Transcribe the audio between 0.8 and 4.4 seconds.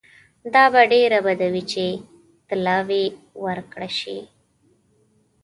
ډېره بده وي چې طلاوي ورکړه شي.